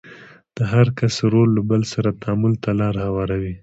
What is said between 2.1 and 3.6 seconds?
تعامل ته لار هواروي.